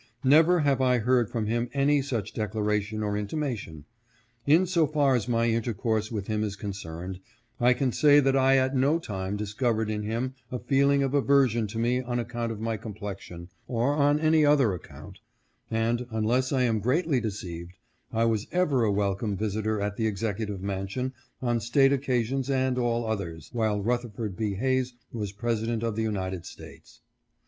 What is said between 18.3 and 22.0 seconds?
ever a welcome visitor at the Executive Mansion on state